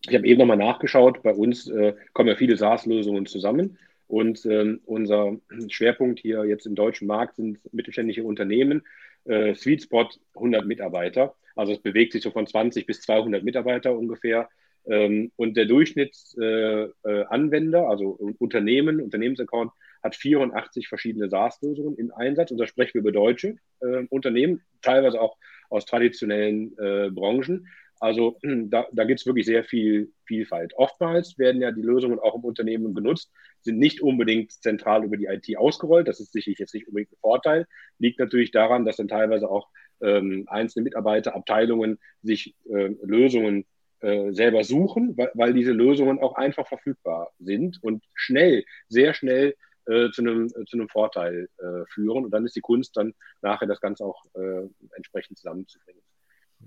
[0.09, 3.79] ich habe eben nochmal nachgeschaut, bei uns äh, kommen ja viele SaaS-Lösungen zusammen.
[4.07, 5.37] Und ähm, unser
[5.69, 8.83] Schwerpunkt hier jetzt im deutschen Markt sind mittelständische Unternehmen,
[9.25, 11.35] äh, Sweet Spot 100 Mitarbeiter.
[11.55, 14.49] Also es bewegt sich so von 20 bis 200 Mitarbeiter ungefähr.
[14.87, 19.71] Ähm, und der Durchschnittsanwender, äh, also Unternehmen, Unternehmensaccount,
[20.03, 22.51] hat 84 verschiedene SaaS-Lösungen im Einsatz.
[22.51, 25.37] Und da sprechen wir über deutsche äh, Unternehmen, teilweise auch
[25.69, 27.69] aus traditionellen äh, Branchen.
[28.01, 30.73] Also da, da gibt es wirklich sehr viel Vielfalt.
[30.77, 35.27] Oftmals werden ja die Lösungen auch im Unternehmen genutzt, sind nicht unbedingt zentral über die
[35.27, 36.09] IT ausgerollt.
[36.09, 37.67] Das ist sicherlich jetzt nicht unbedingt ein Vorteil.
[37.99, 39.69] Liegt natürlich daran, dass dann teilweise auch
[40.01, 43.67] ähm, einzelne Mitarbeiter, Abteilungen sich äh, Lösungen
[44.01, 49.55] äh, selber suchen, weil, weil diese Lösungen auch einfach verfügbar sind und schnell, sehr schnell
[49.87, 52.25] äh, zu, einem, äh, zu einem Vorteil äh, führen.
[52.25, 56.03] Und dann ist die Kunst dann nachher das Ganze auch äh, entsprechend zusammenzubringen.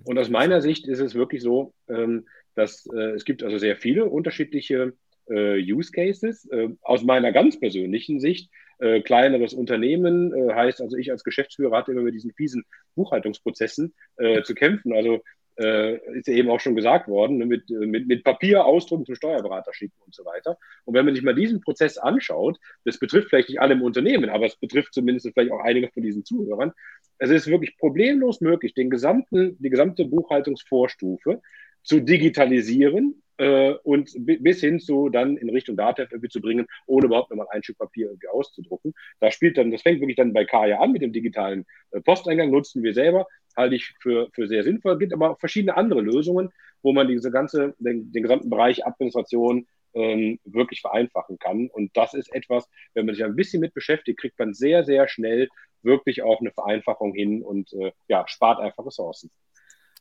[0.03, 2.25] Und aus meiner Sicht ist es wirklich so, ähm,
[2.55, 4.93] dass äh, es gibt also sehr viele unterschiedliche
[5.29, 6.45] äh, Use Cases.
[6.51, 11.77] Äh, aus meiner ganz persönlichen Sicht, äh, kleineres Unternehmen äh, heißt also, ich als Geschäftsführer
[11.77, 14.93] hatte immer mit diesen fiesen Buchhaltungsprozessen äh, zu kämpfen.
[14.93, 15.21] Also
[15.57, 19.15] äh, ist ja eben auch schon gesagt worden, ne, mit, mit, mit Papier ausdrucken zum
[19.15, 20.57] Steuerberater schicken und so weiter.
[20.85, 24.29] Und wenn man sich mal diesen Prozess anschaut, das betrifft vielleicht nicht alle im Unternehmen,
[24.29, 26.71] aber es betrifft zumindest vielleicht auch einige von diesen Zuhörern.
[27.17, 31.41] Es ist wirklich problemlos möglich, den gesamten, die gesamte Buchhaltungsvorstufe
[31.83, 37.05] zu digitalisieren äh, und bis hin zu dann in Richtung Datev irgendwie zu bringen, ohne
[37.05, 38.93] überhaupt nochmal ein Stück Papier irgendwie auszudrucken.
[39.19, 42.51] Da spielt dann, das fängt wirklich dann bei Kaya an mit dem digitalen äh, Posteingang,
[42.51, 44.93] nutzen wir selber, halte ich für, für sehr sinnvoll.
[44.93, 46.49] Es gibt aber auch verschiedene andere Lösungen,
[46.81, 51.67] wo man diese ganze, den, den gesamten Bereich Administration ähm, wirklich vereinfachen kann.
[51.67, 55.07] Und das ist etwas, wenn man sich ein bisschen mit beschäftigt, kriegt man sehr, sehr
[55.07, 55.49] schnell
[55.83, 59.31] wirklich auch eine Vereinfachung hin und äh, ja, spart einfach Ressourcen.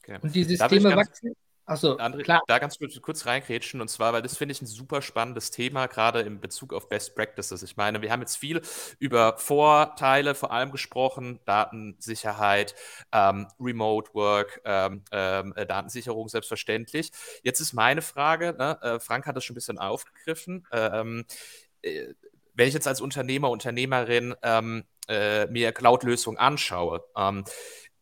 [0.01, 0.19] Okay.
[0.21, 2.43] Und die Systeme wachsen, Achso, André, klar.
[2.49, 5.87] Da ganz kurz, kurz reinkrätschen und zwar, weil das finde ich ein super spannendes Thema,
[5.87, 7.63] gerade in Bezug auf Best Practices.
[7.63, 8.61] Ich meine, wir haben jetzt viel
[8.99, 12.75] über Vorteile vor allem gesprochen, Datensicherheit,
[13.13, 17.13] ähm, Remote Work, ähm, ähm, äh, Datensicherung selbstverständlich.
[17.45, 20.67] Jetzt ist meine Frage, ne, äh, Frank hat das schon ein bisschen aufgegriffen.
[20.73, 21.25] Ähm,
[21.83, 22.09] äh,
[22.55, 27.45] wenn ich jetzt als Unternehmer, Unternehmerin ähm, äh, mir Cloud-Lösungen anschaue, ähm,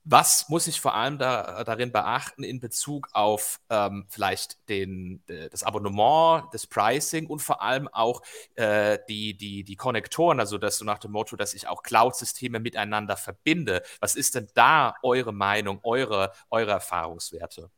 [0.04, 5.62] was muss ich vor allem da, darin beachten in Bezug auf ähm, vielleicht den, das
[5.62, 8.22] Abonnement, das Pricing und vor allem auch
[8.54, 12.60] äh, die, die, die Konnektoren, also das so nach dem Motto, dass ich auch Cloud-Systeme
[12.60, 13.82] miteinander verbinde.
[14.00, 17.70] Was ist denn da eure Meinung, eure, eure Erfahrungswerte?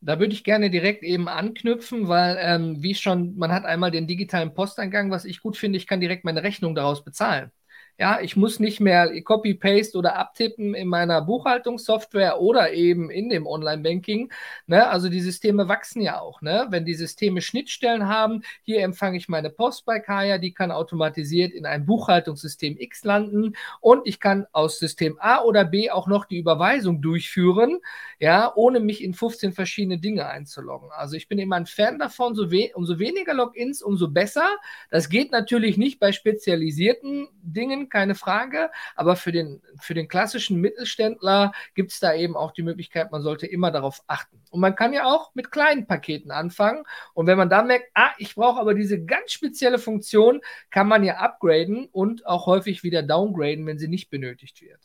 [0.00, 4.06] Da würde ich gerne direkt eben anknüpfen, weil, ähm, wie schon, man hat einmal den
[4.06, 7.50] digitalen Posteingang, was ich gut finde, ich kann direkt meine Rechnung daraus bezahlen.
[7.96, 13.46] Ja, ich muss nicht mehr Copy-Paste oder abtippen in meiner Buchhaltungssoftware oder eben in dem
[13.46, 14.32] Online-Banking.
[14.66, 14.88] Ne?
[14.88, 16.42] Also die Systeme wachsen ja auch.
[16.42, 16.66] Ne?
[16.70, 21.52] Wenn die Systeme Schnittstellen haben, hier empfange ich meine Post bei Kaya, die kann automatisiert
[21.52, 26.24] in ein Buchhaltungssystem X landen und ich kann aus System A oder B auch noch
[26.24, 27.78] die Überweisung durchführen,
[28.24, 30.88] ja, ohne mich in 15 verschiedene Dinge einzuloggen.
[30.92, 34.48] Also ich bin immer ein Fan davon, so we umso weniger Logins, umso besser.
[34.88, 38.70] Das geht natürlich nicht bei spezialisierten Dingen keine Frage.
[38.96, 43.20] Aber für den, für den klassischen Mittelständler gibt es da eben auch die Möglichkeit, man
[43.20, 44.40] sollte immer darauf achten.
[44.48, 46.86] Und man kann ja auch mit kleinen Paketen anfangen.
[47.12, 51.04] Und wenn man dann merkt, ah, ich brauche aber diese ganz spezielle Funktion, kann man
[51.04, 54.80] ja upgraden und auch häufig wieder downgraden, wenn sie nicht benötigt wird.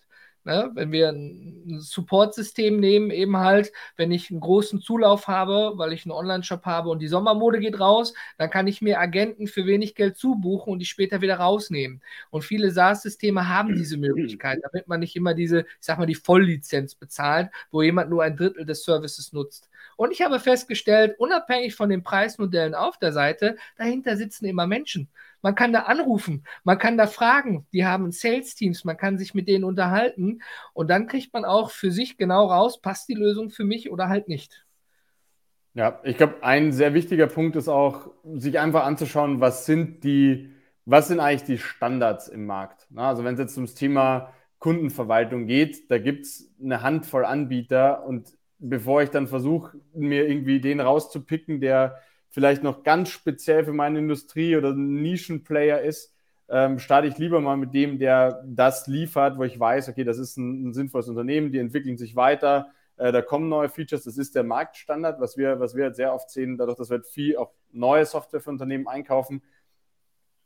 [0.49, 0.71] Ne?
[0.73, 6.05] Wenn wir ein Support-System nehmen, eben halt, wenn ich einen großen Zulauf habe, weil ich
[6.05, 9.93] einen Online-Shop habe und die Sommermode geht raus, dann kann ich mir Agenten für wenig
[9.93, 12.01] Geld zubuchen und die später wieder rausnehmen.
[12.31, 16.15] Und viele SaaS-Systeme haben diese Möglichkeit, damit man nicht immer diese, ich sag mal, die
[16.15, 19.69] Volllizenz bezahlt, wo jemand nur ein Drittel des Services nutzt.
[19.97, 25.09] Und ich habe festgestellt, unabhängig von den Preismodellen auf der Seite, dahinter sitzen immer Menschen.
[25.41, 27.65] Man kann da anrufen, man kann da fragen.
[27.73, 30.41] Die haben Sales-Teams, man kann sich mit denen unterhalten
[30.73, 34.10] und dann kriegt man auch für sich genau raus, passt die Lösung für mich oder
[34.10, 34.65] halt nicht.
[35.73, 40.52] Ja, ich glaube, ein sehr wichtiger Punkt ist auch, sich einfach anzuschauen, was sind die,
[40.86, 42.88] was sind eigentlich die Standards im Markt.
[42.95, 48.34] Also wenn es jetzt ums Thema Kundenverwaltung geht, da gibt es eine Handvoll Anbieter und
[48.58, 54.00] bevor ich dann versuche, mir irgendwie den rauszupicken, der vielleicht noch ganz speziell für meine
[54.00, 56.13] Industrie oder ein Nischenplayer ist,
[56.48, 60.18] ähm, starte ich lieber mal mit dem, der das liefert, wo ich weiß, okay, das
[60.18, 64.18] ist ein, ein sinnvolles Unternehmen, die entwickeln sich weiter, äh, da kommen neue Features, das
[64.18, 67.08] ist der Marktstandard, was wir, was wir halt sehr oft sehen, dadurch, dass wir halt
[67.08, 69.44] viel auch neue Software für Unternehmen einkaufen.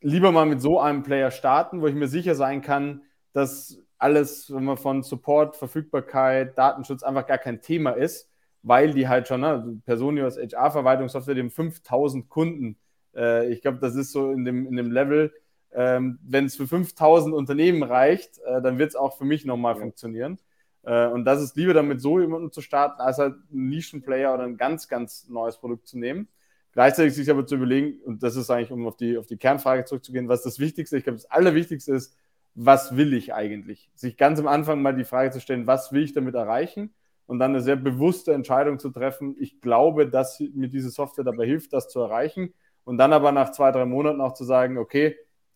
[0.01, 4.53] Lieber mal mit so einem Player starten, wo ich mir sicher sein kann, dass alles,
[4.53, 8.29] wenn man von Support, Verfügbarkeit, Datenschutz einfach gar kein Thema ist,
[8.63, 12.77] weil die halt schon, ne, Personios HR-Verwaltungssoftware, dem 5000 Kunden,
[13.15, 15.33] äh, ich glaube, das ist so in dem, in dem Level,
[15.73, 19.75] ähm, wenn es für 5000 Unternehmen reicht, äh, dann wird es auch für mich nochmal
[19.75, 19.81] ja.
[19.81, 20.39] funktionieren.
[20.83, 24.43] Äh, und das ist lieber damit so jemanden zu starten, als halt einen Nischenplayer oder
[24.43, 26.27] ein ganz, ganz neues Produkt zu nehmen.
[26.73, 29.85] Gleichzeitig sich aber zu überlegen, und das ist eigentlich, um auf die, auf die Kernfrage
[29.85, 32.15] zurückzugehen, was das Wichtigste, ich glaube, das Allerwichtigste ist,
[32.55, 33.89] was will ich eigentlich?
[33.95, 36.93] Sich ganz am Anfang mal die Frage zu stellen, was will ich damit erreichen?
[37.33, 39.35] Und dann eine sehr bewusste Entscheidung zu treffen.
[39.39, 42.53] Ich glaube, dass mir diese Software dabei hilft, das zu erreichen.
[42.83, 45.15] Und dann aber nach zwei, drei Monaten auch zu sagen, okay,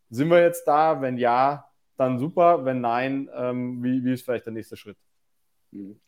[0.10, 1.04] sind wir jetzt da?
[1.04, 2.66] Wenn ja, dann super.
[2.66, 4.98] Wenn nein, ähm, wie, wie ist vielleicht der nächste Schritt?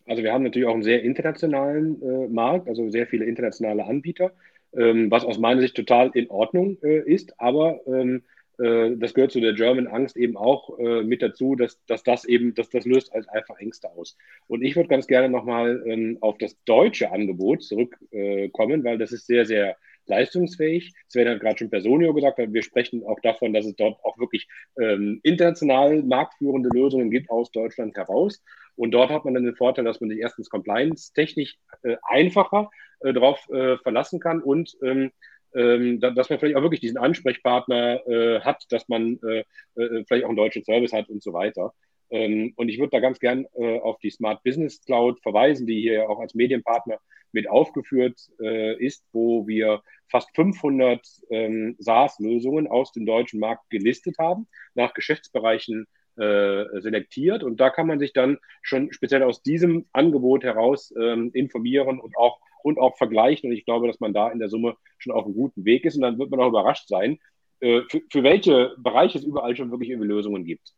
[0.07, 4.31] Also wir haben natürlich auch einen sehr internationalen äh, Markt, also sehr viele internationale Anbieter,
[4.73, 8.21] ähm, was aus meiner Sicht total in Ordnung äh, ist, aber ähm, äh,
[8.59, 12.53] das gehört zu der German Angst eben auch äh, mit dazu, dass, dass das eben,
[12.55, 14.17] dass das löst als einfach Ängste aus.
[14.47, 19.27] Und ich würde ganz gerne nochmal ähm, auf das deutsche Angebot zurückkommen, weil das ist
[19.27, 19.77] sehr, sehr
[20.09, 20.93] leistungsfähig.
[21.07, 24.47] Sven hat gerade schon Personio gesagt, wir sprechen auch davon, dass es dort auch wirklich
[24.77, 28.43] ähm, international marktführende Lösungen gibt aus Deutschland heraus.
[28.75, 32.69] Und dort hat man dann den Vorteil, dass man sich erstens compliance-technisch äh, einfacher
[33.01, 35.11] äh, darauf äh, verlassen kann und ähm,
[35.55, 39.43] ähm, dass man vielleicht auch wirklich diesen Ansprechpartner äh, hat, dass man äh,
[39.75, 41.73] äh, vielleicht auch einen deutschen Service hat und so weiter.
[42.11, 45.81] Ähm, und ich würde da ganz gern äh, auf die Smart Business Cloud verweisen, die
[45.81, 46.99] hier ja auch als Medienpartner
[47.31, 54.17] mit aufgeführt äh, ist, wo wir fast 500 ähm, SaaS-Lösungen aus dem deutschen Markt gelistet
[54.17, 55.87] haben, nach Geschäftsbereichen
[56.19, 57.43] äh, selektiert.
[57.43, 62.17] Und da kann man sich dann schon speziell aus diesem Angebot heraus ähm, informieren und
[62.17, 63.49] auch und auch vergleichen.
[63.49, 65.95] Und ich glaube, dass man da in der Summe schon auf einem guten Weg ist.
[65.95, 67.19] Und dann wird man auch überrascht sein,
[67.61, 70.73] äh, für, für welche Bereiche es überall schon wirklich irgendwie Lösungen gibt.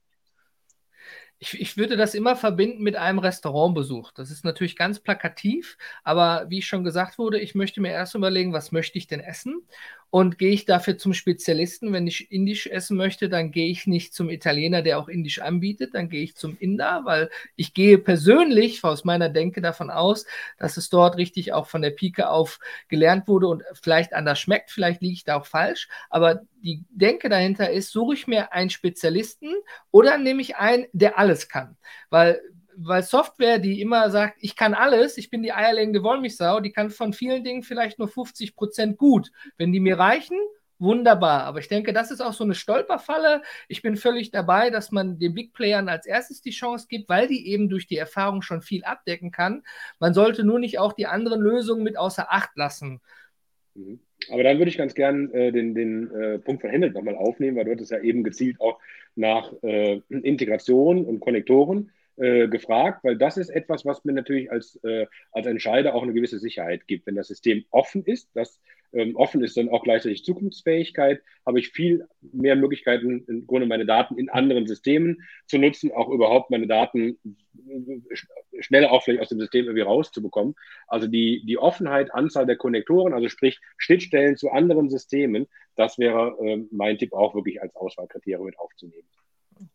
[1.43, 4.11] Ich, ich, würde das immer verbinden mit einem Restaurantbesuch.
[4.11, 8.53] Das ist natürlich ganz plakativ, aber wie schon gesagt wurde, ich möchte mir erst überlegen,
[8.53, 9.67] was möchte ich denn essen?
[10.11, 14.13] Und gehe ich dafür zum Spezialisten, wenn ich indisch essen möchte, dann gehe ich nicht
[14.13, 18.83] zum Italiener, der auch indisch anbietet, dann gehe ich zum Inder, weil ich gehe persönlich
[18.83, 20.25] aus meiner Denke davon aus,
[20.57, 24.69] dass es dort richtig auch von der Pike auf gelernt wurde und vielleicht anders schmeckt,
[24.69, 28.69] vielleicht liege ich da auch falsch, aber die Denke dahinter ist, suche ich mir einen
[28.69, 29.53] Spezialisten
[29.91, 31.77] oder nehme ich einen, der alles kann,
[32.09, 32.41] weil
[32.75, 36.89] weil Software, die immer sagt, ich kann alles, ich bin die eierlegende Wollmilchsau, die kann
[36.89, 39.31] von vielen Dingen vielleicht nur 50 Prozent gut.
[39.57, 40.37] Wenn die mir reichen,
[40.79, 41.43] wunderbar.
[41.43, 43.41] Aber ich denke, das ist auch so eine Stolperfalle.
[43.67, 47.27] Ich bin völlig dabei, dass man den Big Playern als erstes die Chance gibt, weil
[47.27, 49.63] die eben durch die Erfahrung schon viel abdecken kann.
[49.99, 52.99] Man sollte nur nicht auch die anderen Lösungen mit außer Acht lassen.
[53.75, 53.99] Mhm.
[54.29, 57.57] Aber dann würde ich ganz gern äh, den, den äh, Punkt von Hamilton nochmal aufnehmen,
[57.57, 58.79] weil du hattest ja eben gezielt auch
[59.15, 64.79] nach äh, Integration und Konnektoren äh, gefragt, weil das ist etwas, was mir natürlich als,
[64.83, 67.07] äh, als Entscheider auch eine gewisse Sicherheit gibt.
[67.07, 68.61] Wenn das System offen ist, das
[68.93, 73.85] ähm, offen ist dann auch gleichzeitig Zukunftsfähigkeit, habe ich viel mehr Möglichkeiten, im Grunde meine
[73.85, 77.17] Daten in anderen Systemen zu nutzen, auch überhaupt meine Daten
[78.59, 80.55] schneller auch vielleicht aus dem System irgendwie rauszubekommen.
[80.87, 86.37] Also die, die Offenheit, Anzahl der Konnektoren, also sprich Schnittstellen zu anderen Systemen, das wäre
[86.43, 89.07] äh, mein Tipp auch wirklich als Auswahlkriterium mit aufzunehmen.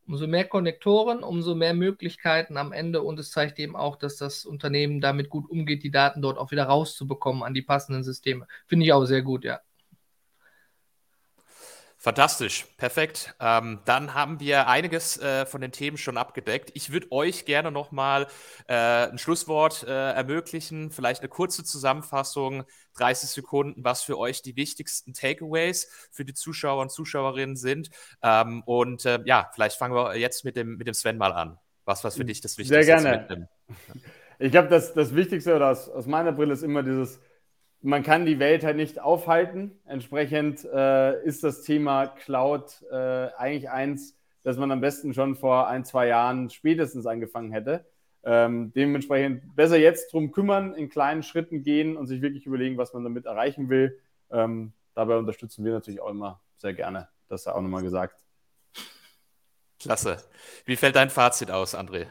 [0.07, 4.45] Umso mehr Konnektoren, umso mehr Möglichkeiten am Ende und es zeigt eben auch, dass das
[4.45, 8.47] Unternehmen damit gut umgeht, die Daten dort auch wieder rauszubekommen an die passenden Systeme.
[8.67, 9.61] Finde ich auch sehr gut, ja.
[12.07, 13.35] Fantastisch, perfekt.
[13.41, 16.71] Ähm, dann haben wir einiges äh, von den Themen schon abgedeckt.
[16.75, 18.29] Ich würde euch gerne nochmal
[18.69, 22.63] äh, ein Schlusswort äh, ermöglichen, vielleicht eine kurze Zusammenfassung,
[22.97, 27.91] 30 Sekunden, was für euch die wichtigsten Takeaways für die Zuschauer und Zuschauerinnen sind.
[28.23, 31.59] Ähm, und äh, ja, vielleicht fangen wir jetzt mit dem, mit dem Sven mal an.
[31.87, 33.03] Was, was für dich das Wichtigste ist?
[33.03, 33.49] Sehr gerne.
[34.39, 37.19] Ich glaube, das, das Wichtigste oder aus, aus meiner Brille ist immer dieses
[37.87, 39.79] man kann die Welt halt nicht aufhalten.
[39.87, 45.69] Entsprechend äh, ist das Thema Cloud äh, eigentlich eins, das man am besten schon vor
[45.69, 47.87] ein, zwei Jahren spätestens angefangen hätte.
[48.25, 52.93] Ähm, dementsprechend besser jetzt drum kümmern, in kleinen Schritten gehen und sich wirklich überlegen, was
[52.93, 54.01] man damit erreichen will.
[54.33, 57.09] Ähm, dabei unterstützen wir natürlich auch immer sehr gerne.
[57.29, 58.21] Das sei auch nochmal gesagt.
[59.79, 60.17] Klasse.
[60.65, 62.07] Wie fällt dein Fazit aus, André?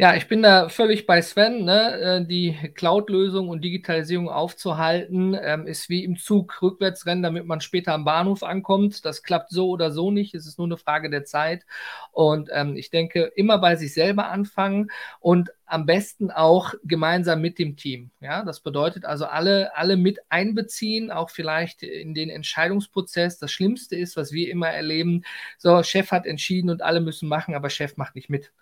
[0.00, 1.64] Ja, ich bin da völlig bei Sven.
[1.64, 2.20] Ne?
[2.20, 7.60] Äh, die Cloud-Lösung und Digitalisierung aufzuhalten, ähm, ist wie im Zug rückwärts rennen, damit man
[7.60, 9.04] später am Bahnhof ankommt.
[9.04, 10.36] Das klappt so oder so nicht.
[10.36, 11.66] Es ist nur eine Frage der Zeit.
[12.12, 17.58] Und ähm, ich denke, immer bei sich selber anfangen und am besten auch gemeinsam mit
[17.58, 18.12] dem Team.
[18.20, 23.38] Ja, das bedeutet also alle, alle mit einbeziehen, auch vielleicht in den Entscheidungsprozess.
[23.38, 25.24] Das Schlimmste ist, was wir immer erleben,
[25.58, 28.52] so, Chef hat entschieden und alle müssen machen, aber Chef macht nicht mit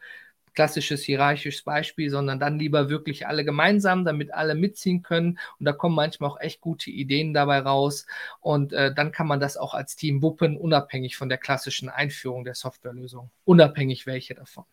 [0.56, 5.38] klassisches hierarchisches Beispiel, sondern dann lieber wirklich alle gemeinsam, damit alle mitziehen können.
[5.60, 8.06] Und da kommen manchmal auch echt gute Ideen dabei raus.
[8.40, 12.44] Und äh, dann kann man das auch als Team wuppen, unabhängig von der klassischen Einführung
[12.44, 13.30] der Softwarelösung.
[13.44, 14.64] Unabhängig welche davon.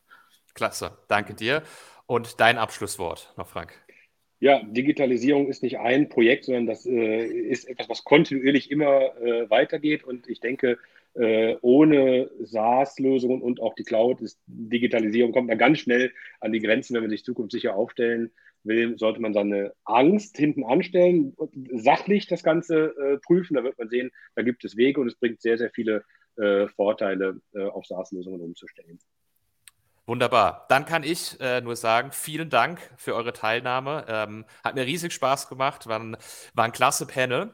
[0.56, 1.62] Klasse, danke dir.
[2.06, 3.74] Und dein Abschlusswort noch, Frank.
[4.40, 9.50] Ja, Digitalisierung ist nicht ein Projekt, sondern das äh, ist etwas, was kontinuierlich immer äh,
[9.50, 10.04] weitergeht.
[10.04, 10.80] Und ich denke,
[11.16, 16.60] äh, ohne SaaS-Lösungen und auch die Cloud ist Digitalisierung kommt man ganz schnell an die
[16.60, 18.32] Grenzen, wenn man sich zukunftssicher aufstellen
[18.64, 21.36] will, sollte man seine Angst hinten anstellen,
[21.74, 25.16] sachlich das Ganze äh, prüfen, da wird man sehen, da gibt es Wege und es
[25.16, 26.04] bringt sehr, sehr viele
[26.38, 29.00] äh, Vorteile, äh, auf SaaS-Lösungen umzustellen.
[30.06, 30.66] Wunderbar.
[30.68, 34.06] Dann kann ich äh, nur sagen, vielen Dank für eure Teilnahme.
[34.10, 36.18] Ähm, hat mir riesig Spaß gemacht, war ein,
[36.54, 37.54] war ein klasse Panel.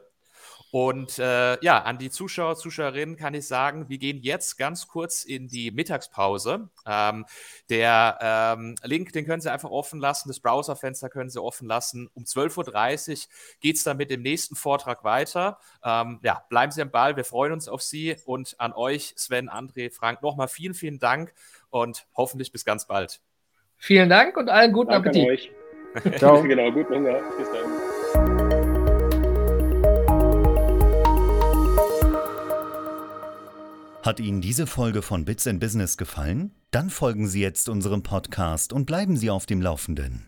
[0.71, 5.23] Und äh, ja, an die Zuschauer, Zuschauerinnen kann ich sagen, wir gehen jetzt ganz kurz
[5.23, 6.69] in die Mittagspause.
[6.85, 7.25] Ähm,
[7.69, 12.09] der ähm, Link, den können Sie einfach offen lassen, das Browserfenster können Sie offen lassen.
[12.13, 13.17] Um 12.30 Uhr
[13.61, 15.57] geht es dann mit dem nächsten Vortrag weiter.
[15.83, 19.49] Ähm, ja, bleiben Sie am Ball, wir freuen uns auf Sie und an euch, Sven,
[19.49, 21.33] André, Frank, nochmal vielen, vielen Dank
[21.71, 23.21] und hoffentlich bis ganz bald.
[23.77, 25.51] Vielen Dank und allen guten Danke Appetit.
[26.17, 26.43] Ciao.
[26.43, 27.19] genau, guten Hunger.
[27.37, 27.78] Bis dann.
[34.09, 36.49] Hat Ihnen diese Folge von Bits and Business gefallen?
[36.71, 40.25] Dann folgen Sie jetzt unserem Podcast und bleiben Sie auf dem Laufenden.